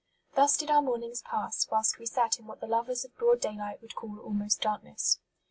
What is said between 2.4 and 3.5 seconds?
what the lovers of broad